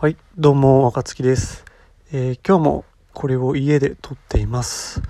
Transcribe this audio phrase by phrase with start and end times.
[0.00, 1.64] はい、どうも、若月です。
[2.12, 5.02] えー今日もこれを家で撮っています。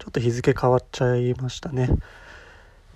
[0.00, 1.88] ちょっと日付変わっちゃいましたね。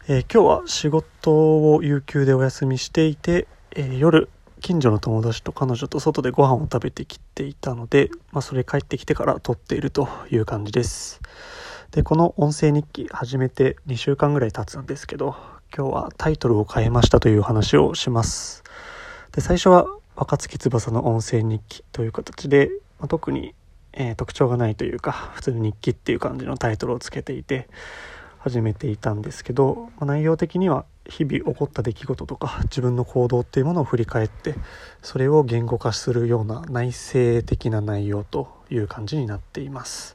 [0.09, 3.47] えー今日は仕事を有給でお休みしていて、
[3.77, 4.29] えー夜、
[4.63, 11.21] 近所の友達と彼女と外でご飯を食べてきていたので、まあ、それ帰ってきてから撮っているという感じです。
[11.93, 15.37] で、この音声日記始めて2週間ぐらい経つんですけど、
[15.73, 18.65] 今日はタイトルを変えましたという話をします。
[19.31, 19.87] で最初は
[20.19, 23.55] 若月翼の音声日記という形で、まあ特に、
[23.93, 27.69] えー特徴がないというか普通に日記っていう感じのタイトルをつけていて
[28.39, 34.57] 始めていたんですけど、まあ内容的には日々起こった出来事とか自分の行動っていうものを振り返って
[35.03, 40.15] それを言語化するような内省的な内容という感じになっています。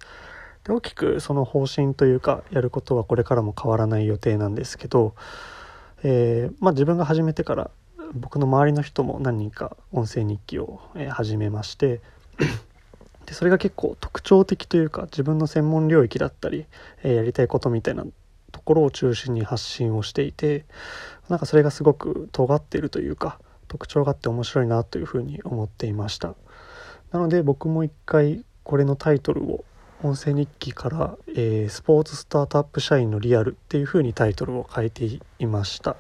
[0.66, 5.16] で大きくその方針というかやることはこれからも変わらない予定なんですけど、
[6.04, 7.72] えーまあ、自分が始めてから
[8.14, 12.02] 僕の周りの人も何人か音声日記を、え始めまして
[13.26, 16.66] でそれが結構特徴的というか自分の専門領域だったり、
[17.04, 18.06] えやりたいことみたいな
[18.52, 20.66] ところを中心に発信をしていて
[21.28, 26.36] なんかそれがすごく尖ってるというか特徴があって面白いなというふうに思っていました。
[27.12, 29.66] なので僕も一回これのタイトルを
[30.04, 35.06] 音声日記から、えースポーツスタートアップ社員のリアルっていう風にタイトルを変えて
[35.40, 35.96] いました。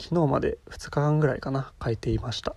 [0.00, 2.54] 昨日まで2日間ぐらいかな変えていました。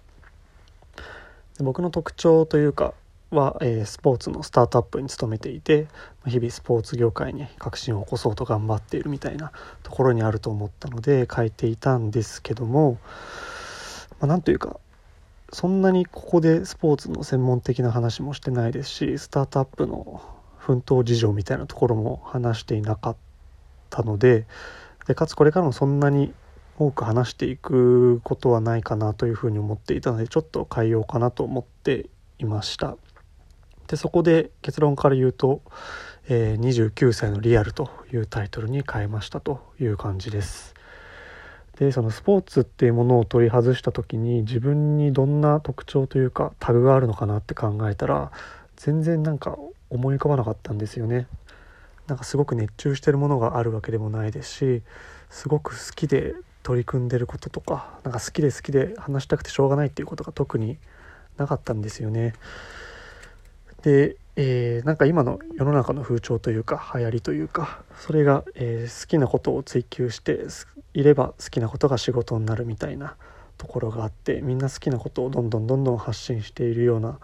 [1.58, 2.94] で僕の特徴というか
[3.31, 5.88] は、えースポーツのスタートアップに勤めていて
[6.28, 9.52] 日々スポーツ業界に革新を起こそうと頑張っているみたいな
[9.84, 13.00] ところにあると思ったので変えていたんですけども、
[14.19, 14.80] まあ、なんというか
[15.53, 20.22] そんなにここでスポーツの専門的な話もしてないですしスタートアップの
[20.58, 23.16] 奮闘事情みたいなところも話していなかっ
[23.89, 24.45] たので
[25.08, 26.34] でかつこれからもそんなに
[26.78, 32.08] 多く話していくことはないかなというふうに思っていたのでちょっと変えようかなと思って
[32.40, 32.98] いました。
[33.88, 35.62] でそこで結論から言うと、
[36.30, 40.74] えー29歳のリアルというタイトルに変えましたという感じです。
[41.78, 48.31] でそのスポーツっていうものを取り外した時に自分にどんな特徴というかタグがあるのかなって考えたら
[48.76, 49.58] 全然なんか
[49.90, 51.28] 思い浮かばなかったんですよね。
[52.08, 54.84] なんかすごく熱中してるものがあるわけでもないですし
[55.30, 56.34] すごく好きで
[56.64, 60.78] 取り組んでることとかなんか好きで好きで話したくてしょうがないっていうことが特に
[61.38, 62.34] なかったんですよね。
[63.82, 70.46] で、えーなんか今の世の中の風潮というか流行りというかそれが、えー好きなことを追求して
[70.94, 73.16] いれば好きなことが仕事になるみたいな
[73.58, 77.20] ところがあってみんな好きなことをどんどんどんどん発信しているような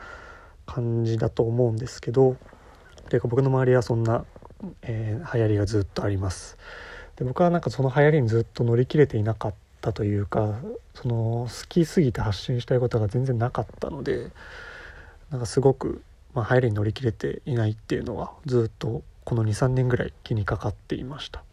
[0.65, 2.37] 感じだと思うんですけど
[3.09, 4.25] というか僕の周りはそんな、
[4.81, 6.57] えー流行りがずっとあります。
[7.17, 10.55] で僕はなんかその流行りにずっと乗り切れていなかったというか
[10.93, 14.29] その好きすぎて発信したいことが全然なかったので
[15.31, 21.43] なんかすごく、まあ、流行りに乗り切れていないっていうのはずっとこの23年ぐらい気にかかっていました。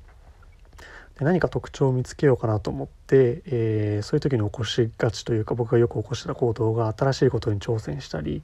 [1.19, 8.43] で何か特徴を見つけようかなと思って、えーそういう時に起こしがちというか僕がよく起こした行動が新しいことに挑戦したり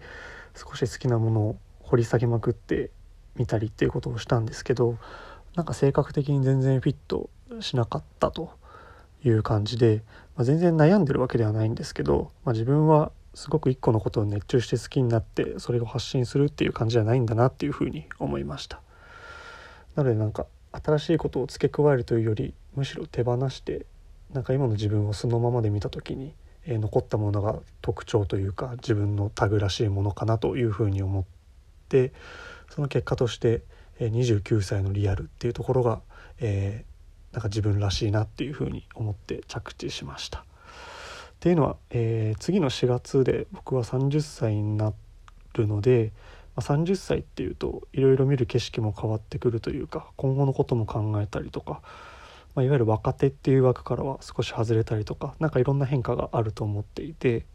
[0.55, 2.91] 少し好きなものを掘り下げまくって
[3.37, 4.99] みたりっていうことをしたんですけど
[5.55, 7.31] なんか性格的に全然フィット
[7.61, 8.53] しなかったと
[9.25, 10.03] いう感じで、
[10.37, 18.81] まあ、全然悩んでるわけではないんですけど、まあ、自分はすごく一個のことを熱中して好きになってそれを発信するっていう感じじゃないんだなっていうふうに思いました。
[19.95, 23.87] なのでなんか新しいことを付け加えるというよりむしろ手放して
[24.33, 26.35] なんか今の自分をそのままで見た時に、
[26.65, 31.25] えー残ったものが特徴というか自分のタグらしいものかなというふうに思っ
[31.89, 32.13] て
[32.69, 33.63] その結果として、
[34.09, 36.01] 29歳のリアルっていうところが、
[36.41, 36.91] えー
[37.33, 40.41] なんか自分らしいなっていうふうに思って着地しました。
[40.41, 40.43] っ
[41.39, 44.93] ていうのは、えー次の4月で僕は30歳にな
[45.55, 46.13] るので、
[46.57, 51.81] まあ、30歳っていうといろいろ見る景色も変わってくるというか今後のことも考えたりとか、
[52.55, 57.47] まあ、いわゆる若手っていう枠からは少し外れたりとか何かいろんな変化があると思っていて、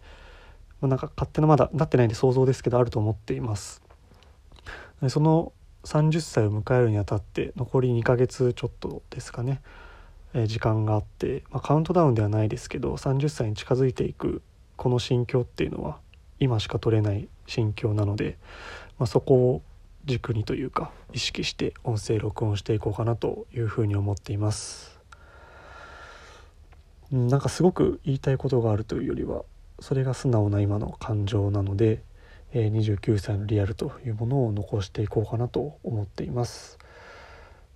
[0.82, 3.82] まあ、なんか勝手なまだなってないんで想像ですけどあると思っています。
[5.10, 5.52] その
[5.86, 9.62] 30歳を迎えるにあたって残り2ヶ月ちょっとですかね、
[10.34, 14.42] え時間があって、まあ、カウントダウンではないですけど30歳に近づいていく
[14.76, 16.00] この心境っていうのは
[16.40, 18.38] 今しか取れない心境なので、
[18.98, 19.62] まあ、そこを
[20.06, 25.00] 軸にというか意識して音声録音していこうかなというふうに思っています。
[27.12, 29.44] なんかすごく言いたいことがあるというよりは
[29.80, 32.02] それが素直な今の感情なので、
[32.60, 36.80] 29歳のリアルというものを残していこうかなと思っています。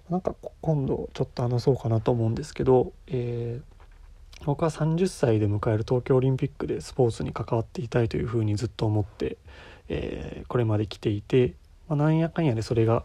[0.10, 3.80] なんか今度ちょっと話そうかなと思うんですけど、えー
[4.46, 9.38] 僕は30歳で迎える東京オリンピックでスポーツに関わっていたいというふうにずっと思って、
[9.90, 11.56] えー、これまで来ていて、
[11.90, 13.04] まあ、なんやかんやでそれが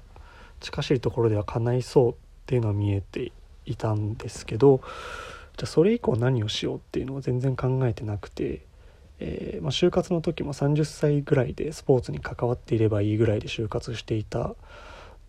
[0.61, 2.15] 近しいところでは叶いそうっ
[2.47, 3.33] ていうのは見えて
[3.67, 4.81] いたんですけど
[5.57, 8.65] じゃあそれ以降何をしようっていうのを全然考えてなくて、
[9.21, 14.55] えー、まあ、就活の時も30歳ぐらいでスポーツに関わっていればいいぐらいで就活していた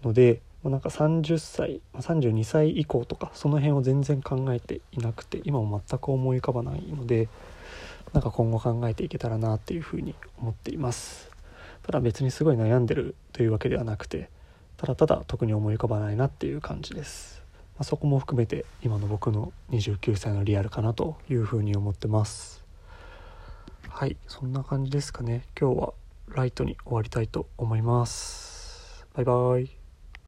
[0.04, 7.30] ので、まあ、なんか30歳32歳以降とかその辺を全然考えていなくて今も全く思い浮かばないので
[8.14, 11.30] なんか今後考えていけたらなっていうふうに思っています。
[11.84, 14.30] ただ別にすごい悩んでるというわけではなくて
[14.78, 17.44] ただただ特に思い浮かばないなっていう感じです、
[17.76, 22.65] まあ、そこも含めて今の僕の29歳のリアルかなというふうに思ってます。
[23.98, 25.44] はいそんな感じですかね。
[25.58, 25.94] 今日は
[26.28, 29.08] ライトに終わりたいと思います。
[29.14, 29.85] バイバイ。